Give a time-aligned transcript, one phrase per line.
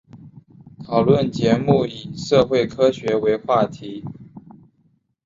[0.83, 4.03] 讨论节目以社会科学为话题。